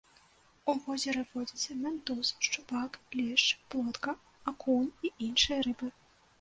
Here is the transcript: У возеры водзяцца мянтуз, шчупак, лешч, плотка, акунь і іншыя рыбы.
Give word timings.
У 0.71 0.73
возеры 0.85 1.21
водзяцца 1.33 1.77
мянтуз, 1.83 2.31
шчупак, 2.49 2.91
лешч, 3.21 3.45
плотка, 3.71 4.19
акунь 4.55 4.93
і 5.07 5.15
іншыя 5.31 5.59
рыбы. 5.71 5.95